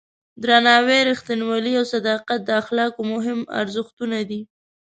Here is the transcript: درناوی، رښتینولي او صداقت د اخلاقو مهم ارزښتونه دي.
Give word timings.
درناوی، 0.43 0.99
رښتینولي 1.09 1.73
او 1.79 1.85
صداقت 1.93 2.39
د 2.45 2.49
اخلاقو 2.61 3.01
مهم 3.13 3.39
ارزښتونه 3.61 4.17
دي. 4.29 4.41